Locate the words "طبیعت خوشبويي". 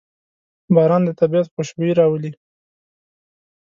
1.19-1.93